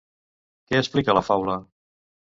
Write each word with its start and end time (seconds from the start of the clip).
Què 0.71 0.79
explica 0.83 1.17
la 1.19 1.25
faula? 1.29 1.59